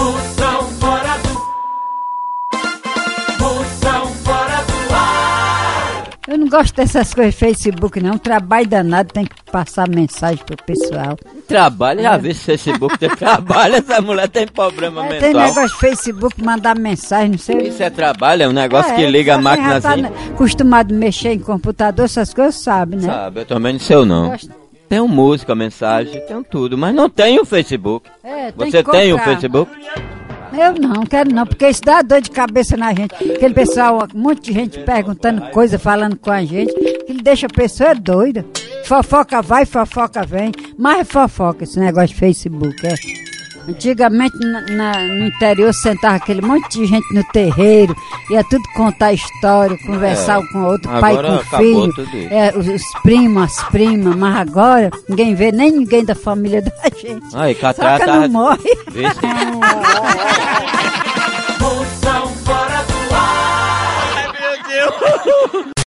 [0.00, 1.40] Moção fora do.
[3.42, 6.08] Moção fora do ar.
[6.26, 8.16] Eu não gosto dessas coisas Facebook, não.
[8.16, 11.18] Trabalho danado, tem que passar mensagem pro pessoal.
[11.46, 15.48] Trabalha, já vi se Facebook tem trabalho, essa mulher tem problema É, tem mental.
[15.48, 17.68] negócio de Facebook, mandar mensagem, não sei.
[17.68, 20.04] Isso é trabalho, é um negócio que É, liga a máquina tá assim.
[20.32, 23.02] acostumado a mexer em computador, essas coisas, sabe, né?
[23.02, 24.30] Sabe, eu também não sei eu não.
[24.30, 24.60] Gosto-
[24.90, 28.10] Tenho música, mensagem, tenho tudo, mas não tenho Facebook.
[28.24, 29.18] É, tem Você tem o.
[29.20, 29.70] Facebook?
[30.52, 33.14] Eu não, quero não, porque isso dá dor de cabeça na gente.
[33.14, 37.46] Aquele pessoal, um monte de gente perguntando coisa, falando com a gente, que ele deixa
[37.46, 38.44] a pessoa doida.
[38.84, 40.50] Fofoca vai, fofoca vem.
[40.76, 43.29] Mas é fofoca esse negócio de Facebook, é.
[43.68, 47.94] Antigamente na- na- no interior sentava aquele monte de gente no terreiro,
[48.30, 51.92] ia tudo contar história, conversar um com o outro, pai com filho,
[52.30, 56.72] é, os, os primos, as primas, mas agora ninguém vê nem ninguém da família da
[56.98, 57.26] gente.
[57.34, 58.70] Aí, Só que não morre.
[61.60, 63.30] Moção fora do ar.